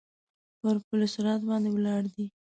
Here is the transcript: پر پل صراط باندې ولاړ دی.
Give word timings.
پر 0.59 0.75
پل 0.87 1.01
صراط 1.13 1.41
باندې 1.49 1.69
ولاړ 1.75 2.03
دی. 2.13 2.25